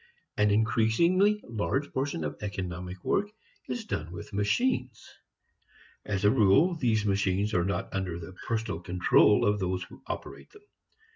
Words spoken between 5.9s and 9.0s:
As a rule, these machines are not under the personal